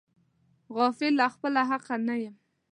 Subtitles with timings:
[0.75, 2.35] غافل له خپله حقه نه یم.